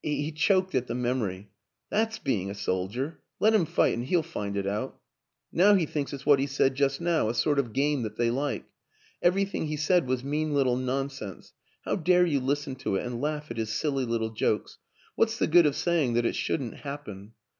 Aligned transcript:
."he 0.03 0.31
choked 0.31 0.73
at 0.73 0.87
the 0.87 0.95
memory." 0.95 1.47
That's 1.91 2.17
be 2.17 2.41
ing 2.41 2.49
a 2.49 2.55
soldier 2.55 3.19
let 3.39 3.53
him 3.53 3.65
fight 3.67 3.93
and 3.93 4.03
he'll 4.03 4.23
find 4.23 4.57
it 4.57 4.65
out. 4.65 4.99
Now 5.51 5.75
he 5.75 5.85
thinks 5.85 6.11
it's 6.11 6.25
what 6.25 6.39
he 6.39 6.47
said 6.47 6.73
just 6.73 6.99
now 6.99 7.29
a 7.29 7.35
sort 7.35 7.59
of 7.59 7.71
game 7.71 8.01
that 8.01 8.15
they 8.15 8.31
like. 8.31 8.65
Everything 9.21 9.67
he 9.67 9.77
said 9.77 10.07
was 10.07 10.23
mean 10.23 10.55
little 10.55 10.75
nonsense 10.75 11.53
how 11.85 11.97
dare 11.97 12.25
you 12.25 12.39
listen 12.39 12.73
to 12.77 12.95
it 12.95 13.05
and 13.05 13.21
laugh 13.21 13.51
at 13.51 13.57
his 13.57 13.71
silly 13.71 14.05
little 14.05 14.31
jokes? 14.31 14.79
What's 15.13 15.37
the 15.37 15.45
good 15.45 15.67
of 15.67 15.75
saying 15.75 16.13
that 16.15 16.25
it 16.25 16.33
shouldn't 16.35 16.77
happen? 16.77 17.33